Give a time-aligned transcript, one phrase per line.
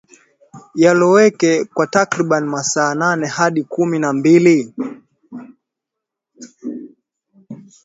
[0.75, 4.73] Yaloweke kwa takriban masaa nane hadi kumi na mbili